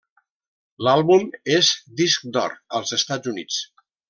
L'àlbum 0.87 1.27
és 1.57 1.69
disc 2.01 2.27
d'or 2.39 2.57
als 2.81 2.97
Estats 2.99 3.35
Units. 3.35 3.63